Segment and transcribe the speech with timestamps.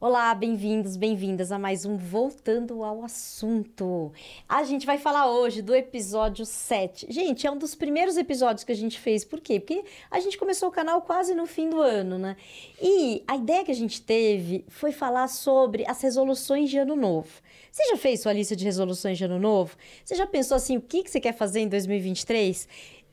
[0.00, 4.12] Olá, bem-vindos, bem-vindas a mais um Voltando ao Assunto.
[4.48, 7.08] A gente vai falar hoje do episódio 7.
[7.10, 9.24] Gente, é um dos primeiros episódios que a gente fez.
[9.24, 9.58] Por quê?
[9.58, 12.36] Porque a gente começou o canal quase no fim do ano, né?
[12.80, 17.42] E a ideia que a gente teve foi falar sobre as resoluções de ano novo.
[17.72, 19.76] Você já fez sua lista de resoluções de ano novo?
[20.04, 22.68] Você já pensou assim, o que você quer fazer em 2023?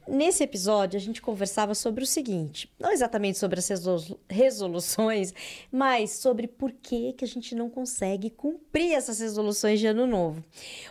[0.07, 3.69] Nesse episódio, a gente conversava sobre o seguinte: não exatamente sobre as
[4.29, 5.33] resoluções,
[5.71, 10.43] mas sobre por que, que a gente não consegue cumprir essas resoluções de ano novo.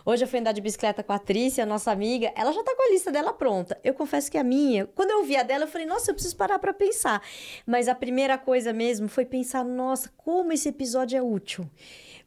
[0.04, 2.88] Hoje eu fui andar de bicicleta com a Trícia, nossa amiga, ela já tá com
[2.88, 3.78] a lista dela pronta.
[3.84, 6.37] Eu confesso que a minha, quando eu vi a dela, eu falei, nossa, eu preciso
[6.37, 7.23] parar para pensar.
[7.65, 11.70] Mas a primeira coisa mesmo foi pensar, nossa, como esse episódio é útil.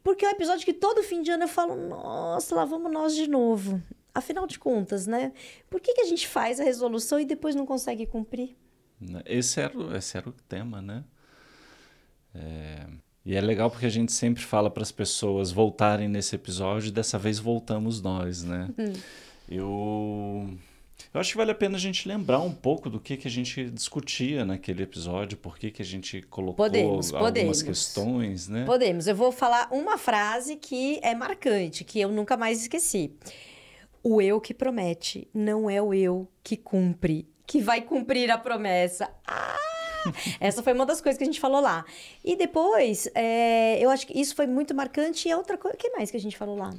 [0.02, 3.14] Porque é um episódio que todo fim de ano eu falo, nossa, lá vamos nós
[3.14, 3.82] de novo.
[4.14, 5.32] Afinal de contas, né?
[5.70, 8.56] Por que, que a gente faz a resolução e depois não consegue cumprir?
[9.24, 11.04] Esse era, esse era o tema, né?
[12.34, 12.86] É...
[13.24, 16.90] E é legal porque a gente sempre fala para as pessoas voltarem nesse episódio e
[16.90, 18.70] dessa vez voltamos nós, né?
[18.78, 18.92] Hum.
[19.46, 20.58] Eu
[21.12, 23.30] eu acho que vale a pena a gente lembrar um pouco do que, que a
[23.30, 27.62] gente discutia naquele episódio, por que, que a gente colocou podemos, algumas podemos.
[27.62, 28.64] questões, né?
[28.64, 29.06] Podemos.
[29.06, 33.12] Eu vou falar uma frase que é marcante, que eu nunca mais esqueci.
[34.10, 39.10] O eu que promete não é o eu que cumpre, que vai cumprir a promessa.
[39.26, 39.54] Ah!
[40.40, 41.84] Essa foi uma das coisas que a gente falou lá.
[42.24, 45.28] E depois, é, eu acho que isso foi muito marcante.
[45.28, 46.70] E outra coisa, o que mais que a gente falou lá?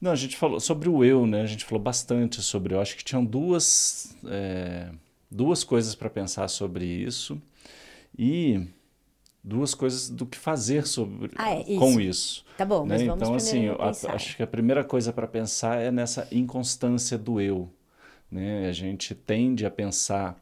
[0.00, 1.42] Não, a gente falou sobre o eu, né?
[1.42, 2.72] A gente falou bastante sobre.
[2.72, 4.90] Eu acho que tinham duas, é,
[5.28, 7.42] duas coisas para pensar sobre isso
[8.16, 8.64] e
[9.42, 11.78] duas coisas do que fazer sobre ah, é, isso.
[11.78, 12.44] com isso.
[12.56, 12.96] Tá bom, né?
[12.96, 17.16] mas vamos Então, assim, a, acho que a primeira coisa para pensar é nessa inconstância
[17.16, 17.68] do eu.
[18.30, 18.68] Né?
[18.68, 20.36] A gente tende a pensar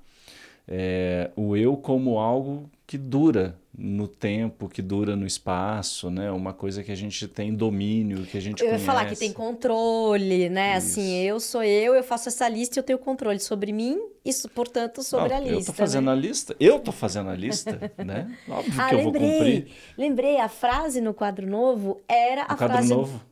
[0.66, 6.30] é, o eu como algo que dura no tempo, que dura no espaço, né?
[6.30, 9.30] Uma coisa que a gente tem domínio, que a gente Eu ia falar que tem
[9.30, 10.70] controle, né?
[10.70, 10.92] Isso.
[10.92, 14.48] Assim, eu sou eu, eu faço essa lista e eu tenho controle sobre mim, isso,
[14.48, 15.60] portanto, sobre Não, a lista.
[15.60, 16.12] Eu tô fazendo né?
[16.12, 18.34] a lista, eu tô fazendo a lista, né?
[18.48, 19.68] Óbvio ah, que eu lembrei, vou cumprir.
[19.98, 22.88] Lembrei, a frase no quadro novo era no a quadro frase...
[22.88, 23.22] novo?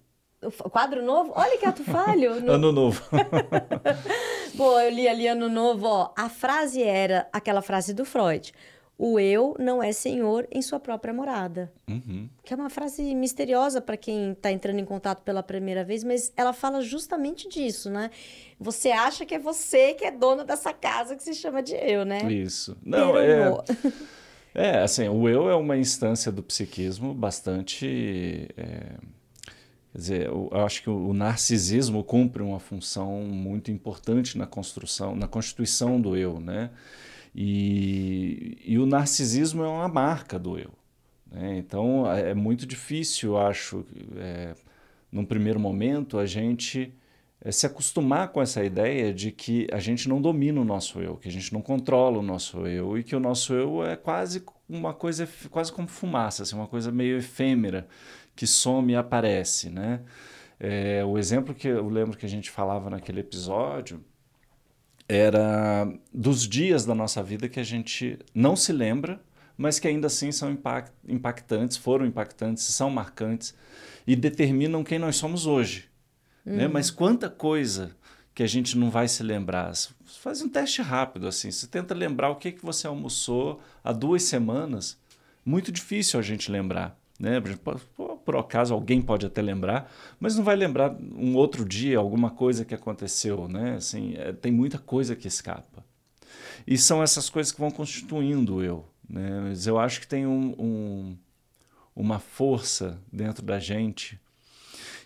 [0.43, 1.33] O quadro novo?
[1.35, 2.41] Olha que ato falho.
[2.45, 2.53] No...
[2.53, 3.03] ano novo.
[4.55, 6.13] Pô, eu li ali ano novo, ó.
[6.15, 8.53] A frase era aquela frase do Freud
[8.99, 11.71] o eu não é senhor em sua própria morada.
[11.89, 12.29] Uhum.
[12.43, 16.33] Que é uma frase misteriosa para quem está entrando em contato pela primeira vez, mas
[16.37, 18.11] ela fala justamente disso, né?
[18.59, 22.05] Você acha que é você que é dona dessa casa que se chama de eu,
[22.05, 22.21] né?
[22.33, 22.77] Isso.
[22.83, 23.37] Não, é.
[24.59, 28.49] É, assim, o eu é uma instância do psiquismo bastante.
[28.57, 28.95] É,
[29.93, 35.29] quer dizer, eu acho que o narcisismo cumpre uma função muito importante na construção, na
[35.29, 36.71] constituição do eu, né?
[37.39, 40.73] E, e o narcisismo é uma marca do eu.
[41.31, 41.59] Né?
[41.59, 43.85] Então é, é muito difícil, acho,
[44.17, 44.55] é,
[45.13, 46.95] num primeiro momento, a gente
[47.39, 51.19] é, se acostumar com essa ideia de que a gente não domina o nosso eu,
[51.19, 54.43] que a gente não controla o nosso eu e que o nosso eu é quase
[54.67, 57.87] uma coisa, quase como fumaça, assim, uma coisa meio efêmera
[58.35, 59.69] que some e aparece.
[59.69, 60.01] Né?
[60.59, 64.03] É, o exemplo que eu lembro que a gente falava naquele episódio
[65.09, 69.21] era dos dias da nossa vida que a gente não se lembra,
[69.57, 73.55] mas que ainda assim são impact, impactantes, foram impactantes, são marcantes
[74.07, 75.89] e determinam quem nós somos hoje.
[76.45, 76.53] Né?
[76.53, 76.59] Uhum.
[76.59, 76.69] Né?
[76.69, 77.97] Mas quanta coisa
[78.37, 79.73] que a gente não vai se lembrar.
[80.05, 81.51] Faz um teste rápido assim.
[81.51, 84.99] Você tenta lembrar o que, que você almoçou há duas semanas.
[85.43, 87.01] Muito difícil a gente lembrar.
[87.19, 87.41] Né?
[88.25, 89.91] Por, acaso alguém pode até lembrar,
[90.21, 93.49] mas não vai lembrar um outro dia, alguma coisa que aconteceu.
[93.49, 93.77] Né?
[93.77, 95.85] Assim, é, tem muita coisa que escapa.
[96.67, 98.85] E são essas coisas que vão constituindo o eu.
[99.09, 99.41] Né?
[99.45, 101.17] Mas eu acho que tem um, um,
[101.95, 104.21] uma força dentro da gente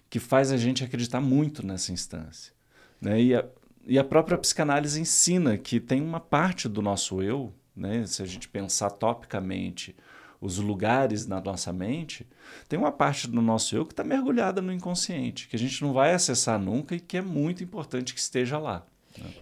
[0.08, 2.52] que faz a gente acreditar muito nessa instância.
[3.00, 3.22] Né?
[3.22, 3.44] E, a,
[3.86, 8.04] e a própria psicanálise ensina que tem uma parte do nosso eu, né?
[8.06, 9.94] se a gente pensar topicamente,
[10.40, 12.26] os lugares na nossa mente,
[12.68, 15.92] tem uma parte do nosso eu que está mergulhada no inconsciente, que a gente não
[15.92, 18.86] vai acessar nunca e que é muito importante que esteja lá.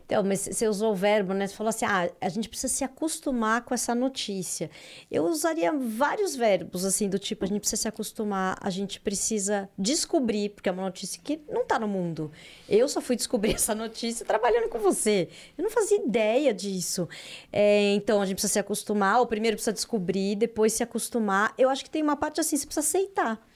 [0.05, 1.47] Então, mas você usou o verbo, né?
[1.47, 4.71] Você falou assim, ah, a gente precisa se acostumar com essa notícia.
[5.11, 9.69] Eu usaria vários verbos, assim, do tipo, a gente precisa se acostumar, a gente precisa
[9.79, 12.33] descobrir, porque é uma notícia que não está no mundo.
[12.69, 15.29] Eu só fui descobrir essa notícia trabalhando com você.
[15.57, 17.07] Eu não fazia ideia disso.
[17.53, 21.53] É, então, a gente precisa se acostumar, ou primeiro precisa descobrir, depois se acostumar.
[21.59, 23.47] Eu acho que tem uma parte assim, você precisa aceitar.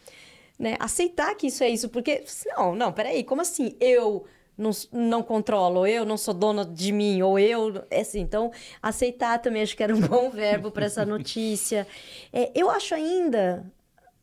[0.58, 0.76] Né?
[0.78, 2.22] Aceitar que isso é isso, porque,
[2.56, 3.74] não, não, peraí, como assim?
[3.80, 4.26] Eu
[4.62, 7.84] não, não controlo, eu não sou dona de mim, ou eu.
[7.90, 11.86] É assim, então, aceitar também acho que era um bom verbo para essa notícia.
[12.32, 13.64] É, eu acho ainda.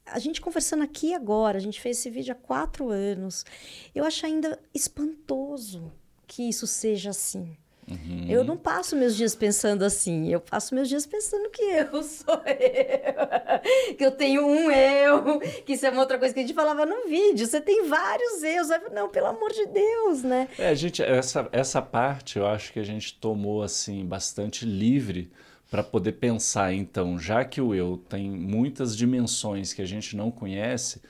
[0.06, 3.46] a gente conversando aqui agora, a gente fez esse vídeo há quatro anos.
[3.94, 5.92] Eu acho ainda espantoso
[6.26, 7.58] que isso seja assim.
[7.90, 8.26] Uhum.
[8.30, 12.42] Eu não passo meus dias pensando assim, eu passo meus dias pensando que eu sou
[12.46, 16.54] eu, que eu tenho um eu, que isso é uma outra coisa que a gente
[16.54, 20.48] falava no vídeo, você tem vários eus, não, pelo amor de Deus, né?
[20.58, 25.32] É, gente, essa, essa parte eu acho que a gente tomou assim bastante livre
[25.70, 30.32] para poder pensar, então, já que o eu tem muitas dimensões que a gente não
[30.32, 31.02] conhece,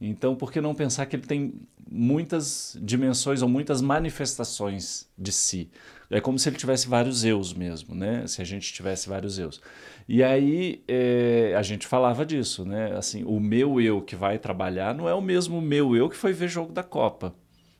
[0.00, 1.54] então por que não pensar que ele tem
[1.90, 5.70] muitas dimensões ou muitas manifestações de si?
[6.10, 8.26] É como se ele tivesse vários eus mesmo, né?
[8.26, 9.60] Se a gente tivesse vários eus.
[10.08, 12.96] E aí é, a gente falava disso, né?
[12.96, 16.32] Assim, o meu eu que vai trabalhar não é o mesmo meu eu que foi
[16.32, 17.34] ver jogo da Copa,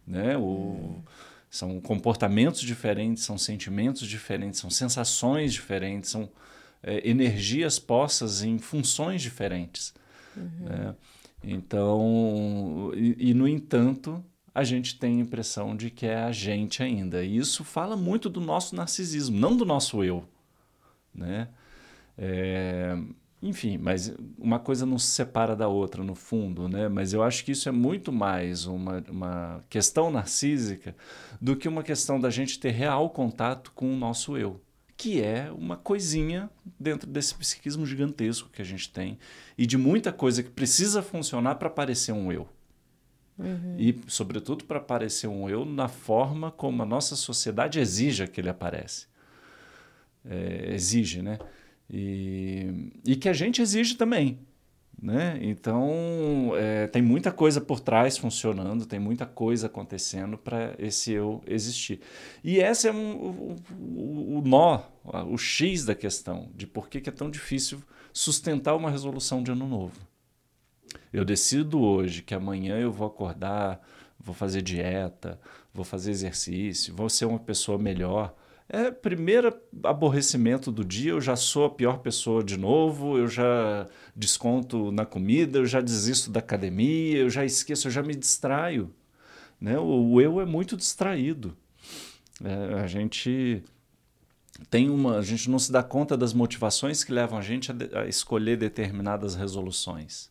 [0.07, 0.37] né?
[0.37, 1.03] O.
[1.51, 6.29] São comportamentos diferentes, são sentimentos diferentes, são sensações diferentes, são
[6.83, 9.95] é, energias postas em funções diferentes.
[10.37, 10.51] Uhum.
[10.61, 10.95] Né?
[11.43, 14.25] Então, e, e, no entanto,
[14.55, 17.25] a gente tem a impressão de que é a gente ainda.
[17.25, 20.25] E isso fala muito do nosso narcisismo, não do nosso eu.
[21.15, 21.49] Né?
[22.17, 22.97] É,
[23.41, 26.89] enfim, mas uma coisa não se separa da outra no fundo, né?
[26.89, 30.97] Mas eu acho que isso é muito mais uma, uma questão narcísica
[31.41, 34.61] do que uma questão da gente ter real contato com o nosso eu,
[34.99, 39.17] que é uma coisinha dentro desse psiquismo gigantesco que a gente tem
[39.57, 42.49] e de muita coisa que precisa funcionar para parecer um eu.
[43.39, 43.77] Uhum.
[43.79, 48.49] E, sobretudo, para parecer um eu na forma como a nossa sociedade exige que ele
[48.49, 49.07] aparece.
[50.29, 51.39] É, exige, né?
[51.89, 54.41] E, e que a gente exige também.
[55.01, 55.39] Né?
[55.43, 61.41] Então, é, tem muita coisa por trás funcionando, tem muita coisa acontecendo para esse eu
[61.47, 62.01] existir.
[62.43, 67.09] E esse é um, o, o, nó, o X da questão, de por que, que
[67.09, 67.81] é tão difícil
[68.13, 70.01] sustentar uma resolução de ano novo.
[71.13, 73.81] Eu decido hoje que amanhã eu vou acordar,
[74.19, 75.41] vou fazer dieta,
[75.73, 78.35] vou fazer exercício, vou ser uma pessoa melhor
[78.69, 83.89] é primeiro aborrecimento do dia, eu já sou a pior pessoa de novo, eu já
[84.15, 88.95] desconto na comida, eu já desisto da academia, eu já esqueço, eu já me distraio.
[89.61, 89.79] Né?
[89.79, 91.57] O, o eu é muito distraído.
[92.45, 93.63] É, a gente
[94.71, 98.01] tem uma, a gente não se dá conta das motivações que levam a gente a,
[98.01, 100.31] a escolher determinadas resoluções.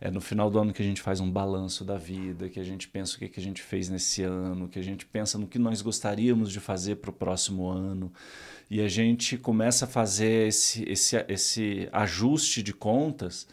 [0.00, 2.64] É no final do ano que a gente faz um balanço da vida, que a
[2.64, 5.46] gente pensa o que, que a gente fez nesse ano, que a gente pensa no
[5.46, 8.12] que nós gostaríamos de fazer para o próximo ano.
[8.70, 13.46] E a gente começa a fazer esse, esse, esse ajuste de contas,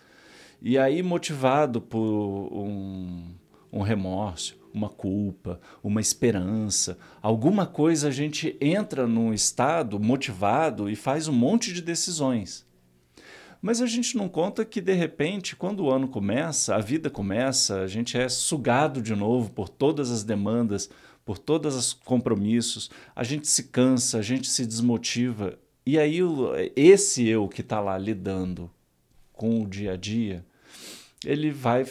[0.66, 3.36] e aí, motivado por um,
[3.69, 10.96] um remorso, uma culpa, uma esperança, alguma coisa, a gente entra num estado motivado e
[10.96, 12.66] faz um monte de decisões.
[13.63, 17.80] Mas a gente não conta que, de repente, quando o ano começa, a vida começa,
[17.80, 20.89] a gente é sugado de novo por todas as demandas,
[21.24, 25.57] por todos os compromissos, a gente se cansa, a gente se desmotiva.
[25.86, 26.19] E aí,
[26.75, 28.69] esse eu que está lá lidando
[29.31, 30.45] com o dia a dia,
[31.25, 31.86] ele vai.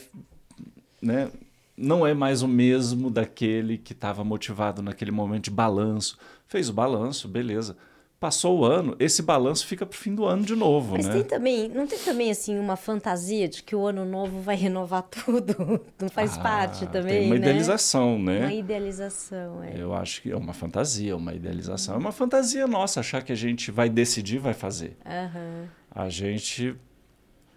[1.00, 1.30] Né,
[1.74, 6.19] não é mais o mesmo daquele que estava motivado naquele momento de balanço.
[6.46, 7.78] Fez o balanço, beleza
[8.22, 11.14] Passou o ano, esse balanço fica para o fim do ano de novo, Mas né?
[11.14, 15.02] tem também, não tem também assim uma fantasia de que o ano novo vai renovar
[15.10, 15.84] tudo?
[16.00, 17.41] Não faz ah, parte também, Tem uma né?
[17.41, 18.38] idealização, né?
[18.43, 19.74] Uma idealização, é.
[19.76, 21.96] Eu acho que é uma fantasia, uma idealização.
[21.96, 24.96] É uma fantasia nossa achar que a gente vai decidir, vai fazer.
[25.05, 25.67] Uhum.
[25.91, 26.76] A gente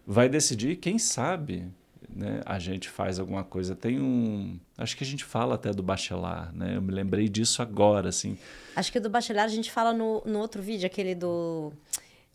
[0.03, 1.67] vai decidir, quem sabe,
[2.15, 3.75] né, a gente faz alguma coisa.
[3.75, 4.57] Tem um.
[4.77, 6.77] Acho que a gente fala até do bachelar, né?
[6.77, 8.37] Eu me lembrei disso agora, assim.
[8.73, 11.73] Acho que do bachelar a gente fala no, no outro vídeo, aquele do.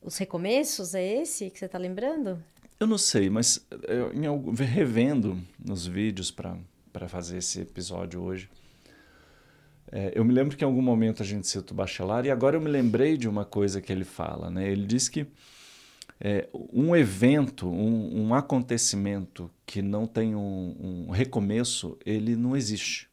[0.02, 2.42] Os recomeços, é esse que você está lembrando?
[2.78, 8.48] Eu não sei, mas eu, em, revendo nos vídeos para fazer esse episódio hoje,
[9.92, 12.56] é, eu me lembro que em algum momento a gente cita o bachelar e agora
[12.56, 14.70] eu me lembrei de uma coisa que ele fala, né?
[14.70, 15.26] Ele diz que
[16.20, 23.08] é, um evento, um, um, acontecimento que não tem um, um recomeço, ele não existe.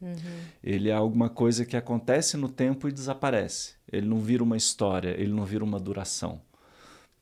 [0.00, 0.14] Uhum.
[0.62, 3.74] Ele é alguma coisa que acontece no tempo e desaparece.
[3.90, 6.40] Ele não vira uma história, ele não vira uma duração.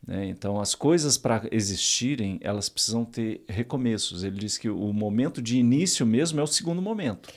[0.07, 0.27] Né?
[0.29, 4.25] Então, as coisas para existirem, elas precisam ter recomeços.
[4.25, 7.29] Ele diz que o momento de início mesmo é o segundo momento.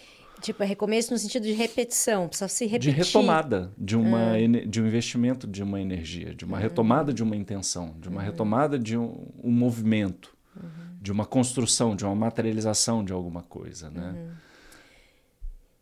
[0.41, 2.93] Tipo, é recomeço no sentido de repetição, precisa se repetir.
[2.93, 4.65] De retomada de, uma, ah.
[4.67, 6.63] de um investimento de uma energia, de uma uhum.
[6.63, 8.25] retomada de uma intenção, de uma uhum.
[8.25, 10.69] retomada de um, um movimento, uhum.
[11.01, 14.15] de uma construção, de uma materialização de alguma coisa, né?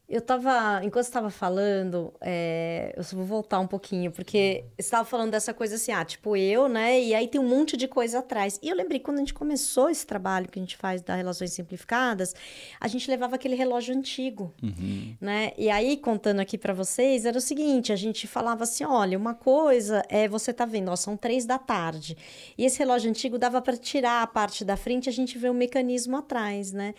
[0.09, 5.05] Eu tava, enquanto você estava falando, é, eu vou voltar um pouquinho, porque você estava
[5.05, 6.99] falando dessa coisa assim, ah, tipo eu, né?
[6.99, 8.59] E aí tem um monte de coisa atrás.
[8.63, 11.53] E eu lembrei quando a gente começou esse trabalho que a gente faz das relações
[11.53, 12.33] simplificadas,
[12.81, 15.15] a gente levava aquele relógio antigo, uhum.
[15.21, 15.51] né?
[15.55, 19.35] E aí, contando aqui para vocês, era o seguinte: a gente falava assim, olha, uma
[19.35, 22.17] coisa é você tá vendo, ó, são três da tarde.
[22.57, 25.51] E esse relógio antigo dava para tirar a parte da frente, a gente vê o
[25.51, 26.95] um mecanismo atrás, né?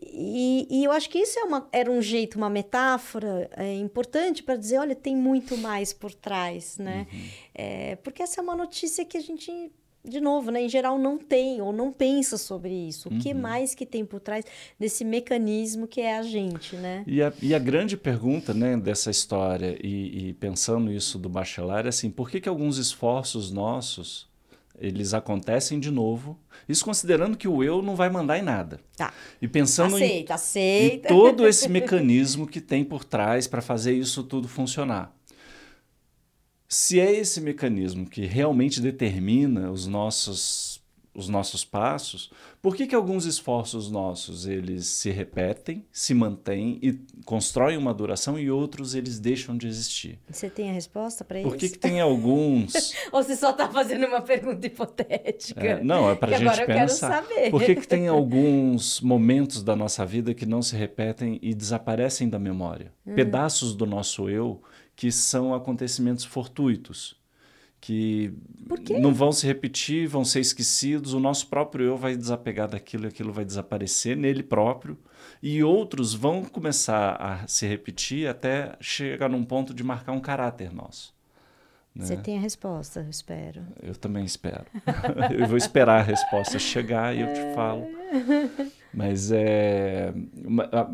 [0.00, 4.44] E, e, eu acho que isso é uma, era um jeito, uma metáfora é, importante
[4.44, 7.06] para dizer, olha, tem muito mais por trás, né?
[7.12, 7.20] Uhum.
[7.54, 9.72] É, porque essa é uma notícia que a gente,
[10.04, 13.08] de novo, né, em geral não tem ou não pensa sobre isso.
[13.08, 13.40] O que uhum.
[13.40, 14.44] mais que tem por trás
[14.78, 17.02] desse mecanismo que é a gente, né?
[17.04, 21.86] E a, e a grande pergunta, né, dessa história e, e pensando isso do bachelar
[21.86, 24.28] é assim, por que que alguns esforços nossos
[24.80, 26.38] eles acontecem de novo.
[26.68, 28.80] Isso considerando que o eu não vai mandar em nada.
[28.96, 29.12] Tá.
[29.40, 31.08] E pensando aceita, em, aceita.
[31.08, 35.14] em todo esse mecanismo que tem por trás para fazer isso tudo funcionar.
[36.68, 40.77] Se é esse mecanismo que realmente determina os nossos
[41.18, 42.30] os nossos passos,
[42.62, 46.92] por que, que alguns esforços nossos eles se repetem, se mantêm e
[47.24, 50.20] constroem uma duração e outros eles deixam de existir?
[50.30, 51.48] Você tem a resposta para isso?
[51.48, 52.94] Por que, que tem alguns...
[53.10, 55.60] Ou você só está fazendo uma pergunta hipotética?
[55.60, 57.22] É, não, é para a gente agora pensar.
[57.22, 57.50] Eu quero saber.
[57.50, 62.28] Por que, que tem alguns momentos da nossa vida que não se repetem e desaparecem
[62.28, 62.92] da memória?
[63.04, 63.16] Hum.
[63.16, 64.62] Pedaços do nosso eu
[64.94, 67.17] que são acontecimentos fortuitos
[67.80, 68.32] que
[69.00, 73.08] não vão se repetir, vão ser esquecidos, o nosso próprio eu vai desapegar daquilo e
[73.08, 74.98] aquilo vai desaparecer nele próprio,
[75.42, 80.72] e outros vão começar a se repetir até chegar num ponto de marcar um caráter
[80.72, 81.14] nosso.
[81.94, 82.06] Né?
[82.06, 83.66] Você tem a resposta, eu espero.
[83.82, 84.66] Eu também espero.
[85.38, 87.86] eu vou esperar a resposta chegar e eu te falo.
[88.92, 90.12] Mas é,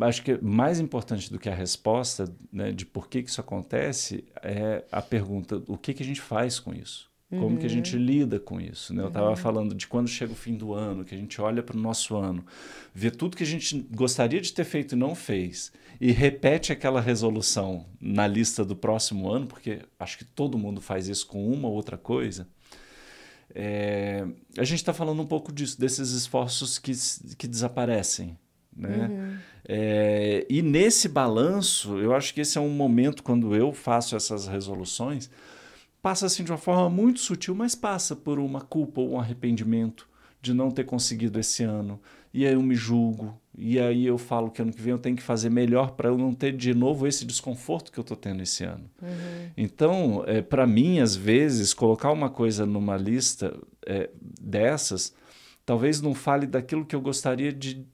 [0.01, 4.25] acho que mais importante do que a resposta né, de por que, que isso acontece
[4.43, 7.13] é a pergunta: o que, que a gente faz com isso?
[7.31, 7.57] Como uhum.
[7.57, 8.03] que a gente uhum.
[8.03, 8.95] lida com isso?
[8.95, 9.03] Né?
[9.03, 9.37] Eu estava uhum.
[9.37, 12.17] falando de quando chega o fim do ano, que a gente olha para o nosso
[12.17, 12.45] ano,
[12.95, 17.01] vê tudo que a gente gostaria de ter feito e não fez, e repete aquela
[17.01, 21.69] resolução na lista do próximo ano, porque acho que todo mundo faz isso com uma
[21.69, 22.47] ou outra coisa.
[23.55, 24.27] É,
[24.59, 26.93] a gente está falando um pouco disso, desses esforços que,
[27.39, 28.37] que desaparecem.
[28.77, 29.09] Né?
[29.09, 29.37] Uhum.
[29.67, 34.49] É, e nesse balanço, eu acho que esse é um momento quando eu faço essas
[34.49, 35.31] resoluções,
[36.03, 40.09] passa assim de uma forma muito sutil, mas passa por uma culpa ou um arrependimento
[40.43, 42.01] de não ter conseguido esse ano.
[42.35, 45.15] E aí eu me julgo, e aí eu falo que ano que vem eu tenho
[45.15, 48.43] que fazer melhor para eu não ter de novo esse desconforto que eu estou tendo
[48.43, 48.91] esse ano.
[49.01, 49.51] Uhum.
[49.57, 54.11] Então, é, para mim, às vezes, colocar uma coisa numa lista é,
[54.41, 55.15] dessas,
[55.65, 57.87] talvez não fale daquilo que eu gostaria de,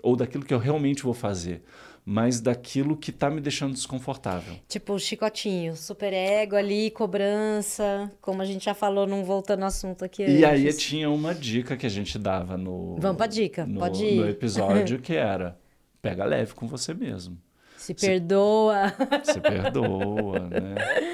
[0.00, 1.60] ou daquilo que eu realmente vou fazer
[2.04, 4.54] mas daquilo que está me deixando desconfortável.
[4.68, 10.04] Tipo chicotinho, super ego ali, cobrança, como a gente já falou, não voltando ao assunto
[10.04, 12.96] aqui E aí tinha uma dica que a gente dava no...
[12.98, 14.16] Vamos pra dica, no, pode ir.
[14.16, 15.58] No episódio que era,
[16.00, 17.38] pega leve com você mesmo.
[17.76, 18.92] Se, se perdoa.
[19.24, 20.74] Se perdoa, né?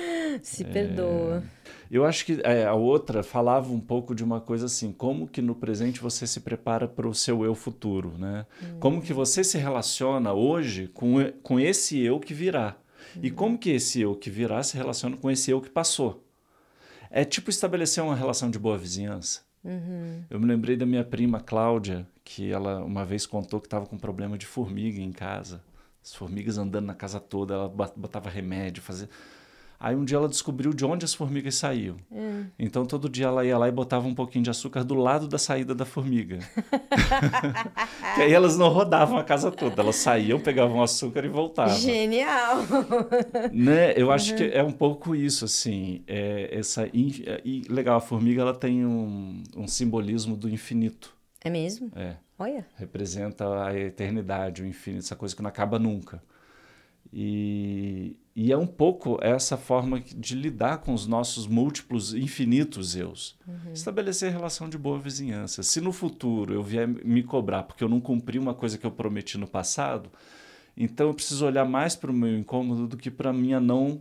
[0.47, 0.67] Se é...
[0.67, 1.43] perdoa.
[1.91, 5.43] Eu acho que é, a outra falava um pouco de uma coisa assim, como que
[5.43, 8.47] no presente você se prepara para o seu eu futuro, né?
[8.62, 8.79] Uhum.
[8.79, 12.76] Como que você se relaciona hoje com, com esse eu que virá.
[13.17, 13.23] Uhum.
[13.25, 16.25] E como que esse eu que virá se relaciona com esse eu que passou.
[17.11, 19.41] É tipo estabelecer uma relação de boa vizinhança.
[19.65, 20.23] Uhum.
[20.31, 23.99] Eu me lembrei da minha prima Cláudia, que ela uma vez contou que estava com
[23.99, 25.61] problema de formiga em casa.
[26.05, 29.09] As formigas andando na casa toda, ela botava remédio, fazia
[29.78, 31.97] Aí um dia ela descobriu de onde as formigas saíam.
[32.11, 32.47] Hum.
[32.59, 35.38] Então todo dia ela ia lá e botava um pouquinho de açúcar do lado da
[35.38, 36.38] saída da formiga.
[38.14, 41.76] que aí elas não rodavam a casa toda, elas saíam, pegavam açúcar e voltavam.
[41.78, 42.59] Genial!
[43.52, 43.92] né?
[43.97, 44.37] Eu acho uhum.
[44.38, 46.02] que é um pouco isso, assim.
[46.06, 51.14] É, essa e legal, a formiga ela tem um, um simbolismo do infinito.
[51.42, 51.90] É mesmo?
[51.95, 52.16] É.
[52.38, 52.66] Olha.
[52.76, 56.23] Representa a eternidade, o infinito, essa coisa que não acaba nunca.
[57.12, 63.36] E, e é um pouco essa forma de lidar com os nossos múltiplos, infinitos eus.
[63.46, 63.72] Uhum.
[63.72, 65.62] Estabelecer relação de boa vizinhança.
[65.62, 68.90] Se no futuro eu vier me cobrar porque eu não cumpri uma coisa que eu
[68.90, 70.10] prometi no passado,
[70.76, 74.00] então eu preciso olhar mais para o meu incômodo do que para a minha não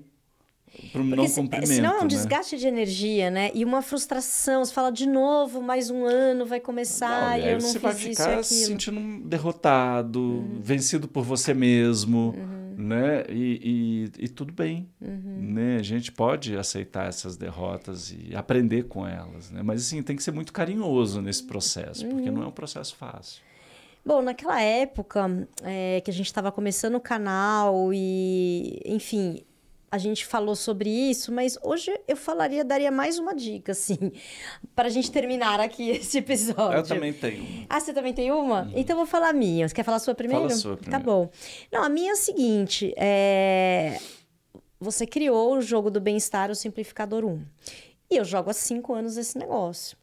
[0.91, 1.67] para o não cumprimento.
[1.67, 2.07] Senão é um né?
[2.07, 3.49] desgaste de energia, né?
[3.53, 4.65] E uma frustração.
[4.65, 7.79] Você fala de novo, mais um ano vai começar não, e, e eu não você
[7.79, 10.59] fiz vai isso ficar se sentindo derrotado, uhum.
[10.61, 12.35] vencido por você mesmo.
[12.37, 12.54] Uhum
[12.85, 13.23] né?
[13.29, 15.53] E, e, e, tudo bem, uhum.
[15.53, 15.77] né?
[15.77, 19.61] A gente pode aceitar essas derrotas e aprender com elas, né?
[19.63, 22.11] Mas assim tem que ser muito carinhoso nesse processo, uhum.
[22.11, 23.41] porque não é um processo fácil.
[24.05, 29.43] Bom, naquela época é, que a gente estava começando o canal e, enfim,
[29.91, 34.11] a gente falou sobre isso, mas hoje eu falaria, daria mais uma dica, assim,
[34.75, 36.77] para a gente terminar aqui esse episódio.
[36.77, 37.65] Eu também tenho.
[37.69, 38.63] Ah, você também tem uma?
[38.63, 38.71] Uhum.
[38.75, 39.67] Então eu vou falar a minha.
[39.67, 40.43] Você quer falar a sua primeiro?
[40.43, 41.05] Fala a sua Tá primeiro.
[41.05, 41.29] bom.
[41.71, 43.99] Não, a minha é a seguinte: é...
[44.79, 47.41] você criou o jogo do bem-estar, o Simplificador 1.
[48.11, 49.97] E eu jogo há cinco anos esse negócio.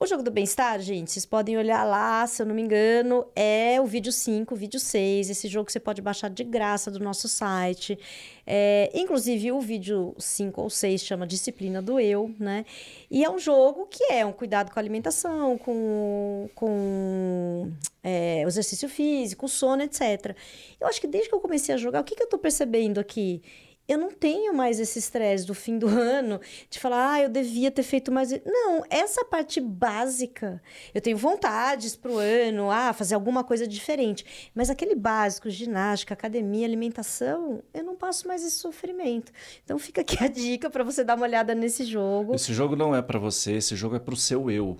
[0.00, 3.80] O jogo do bem-estar, gente, vocês podem olhar lá, se eu não me engano, é
[3.80, 5.28] o vídeo 5, o vídeo 6.
[5.28, 7.98] Esse jogo você pode baixar de graça do nosso site.
[8.46, 12.64] É, inclusive, o vídeo 5 ou 6 chama Disciplina do Eu, né?
[13.10, 18.88] E é um jogo que é um cuidado com a alimentação, com, com é, exercício
[18.88, 20.36] físico, sono, etc.
[20.80, 23.00] Eu acho que desde que eu comecei a jogar, o que, que eu tô percebendo
[23.00, 23.42] aqui?
[23.88, 27.70] Eu não tenho mais esse estresse do fim do ano de falar, ah, eu devia
[27.70, 28.30] ter feito mais.
[28.44, 30.62] Não, essa parte básica,
[30.94, 34.50] eu tenho vontades para o ano, ah, fazer alguma coisa diferente.
[34.54, 39.32] Mas aquele básico, ginástica, academia, alimentação, eu não passo mais esse sofrimento.
[39.64, 42.34] Então fica aqui a dica para você dar uma olhada nesse jogo.
[42.34, 44.76] Esse jogo não é para você, esse jogo é para o seu eu.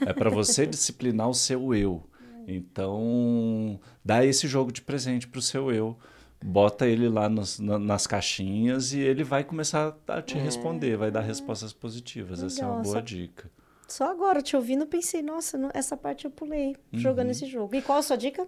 [0.00, 2.02] É para você disciplinar o seu eu.
[2.48, 5.98] Então, dá esse jogo de presente para o seu eu
[6.46, 10.40] bota ele lá nas, na, nas caixinhas e ele vai começar a te é.
[10.40, 12.38] responder, vai dar respostas positivas.
[12.38, 13.50] Legal, Essa é uma boa só, dica.
[13.88, 17.32] Só agora, te ouvindo, pensei, nossa, essa parte eu pulei jogando uhum.
[17.32, 17.74] esse jogo.
[17.74, 18.46] E qual a sua dica?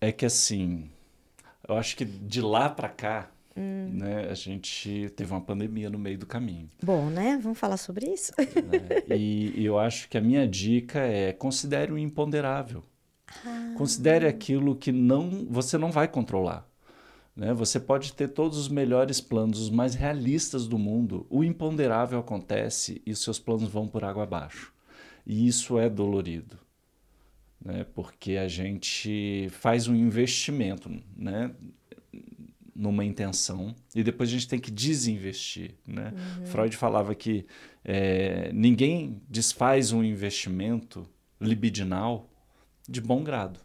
[0.00, 0.90] É que assim,
[1.68, 3.90] eu acho que de lá para cá, hum.
[3.92, 6.70] né, a gente teve uma pandemia no meio do caminho.
[6.82, 7.38] Bom, né?
[7.42, 8.32] Vamos falar sobre isso?
[8.38, 9.14] Né?
[9.14, 12.82] E, e eu acho que a minha dica é considere o imponderável.
[13.44, 13.74] Ah.
[13.76, 16.68] Considere aquilo que não você não vai controlar.
[17.34, 17.52] Né?
[17.54, 21.26] Você pode ter todos os melhores planos, os mais realistas do mundo.
[21.30, 24.72] O imponderável acontece e os seus planos vão por água abaixo.
[25.26, 26.58] E isso é dolorido.
[27.64, 27.86] Né?
[27.94, 31.50] Porque a gente faz um investimento né?
[32.74, 35.74] numa intenção e depois a gente tem que desinvestir.
[35.86, 36.12] Né?
[36.12, 36.46] Uhum.
[36.46, 37.46] Freud falava que
[37.84, 41.08] é, ninguém desfaz um investimento
[41.40, 42.31] libidinal
[42.92, 43.58] de bom grado.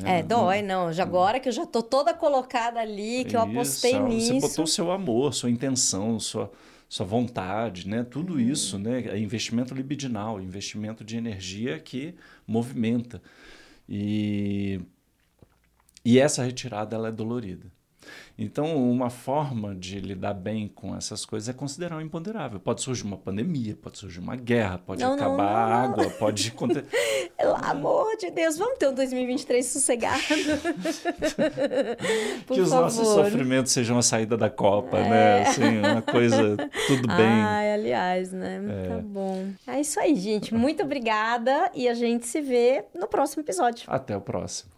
[0.00, 0.20] Né?
[0.20, 0.92] É, dói, não.
[0.92, 4.40] Já agora que eu já estou toda colocada ali, que Isso, eu apostei nisso.
[4.40, 6.50] Você botou seu amor, sua intenção, sua,
[6.88, 8.02] sua vontade, né?
[8.02, 8.40] Tudo uhum.
[8.40, 9.06] isso, né?
[9.08, 12.14] É investimento libidinal, investimento de energia que
[12.46, 13.22] movimenta.
[13.86, 14.80] E,
[16.02, 17.70] e essa retirada ela é dolorida.
[18.38, 22.58] Então, uma forma de lidar bem com essas coisas é considerar o imponderável.
[22.58, 26.10] Pode surgir uma pandemia, pode surgir uma guerra, pode não, acabar não, não, a água,
[26.10, 26.86] pode acontecer.
[27.36, 30.22] Pelo amor de Deus, vamos ter um 2023 sossegado.
[32.46, 32.82] que os favor.
[32.84, 35.06] nossos sofrimentos sejam a saída da Copa, né?
[35.06, 35.10] é.
[35.10, 35.42] né?
[35.42, 37.26] Assim, uma coisa, tudo bem.
[37.26, 38.60] Ai, aliás, né?
[38.68, 38.88] É.
[38.88, 39.46] Tá bom.
[39.66, 40.54] É isso aí, gente.
[40.54, 43.84] Muito obrigada e a gente se vê no próximo episódio.
[43.86, 44.72] Até o próximo.